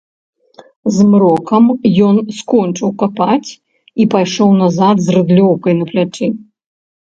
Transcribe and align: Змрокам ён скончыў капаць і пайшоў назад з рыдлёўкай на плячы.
Змрокам 0.95 1.65
ён 2.07 2.15
скончыў 2.39 2.89
капаць 3.03 3.51
і 4.01 4.09
пайшоў 4.15 4.49
назад 4.65 4.95
з 5.11 5.19
рыдлёўкай 5.19 5.73
на 5.85 5.93
плячы. 5.95 6.27